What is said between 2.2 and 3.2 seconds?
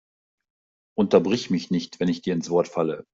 dir ins Wort falle!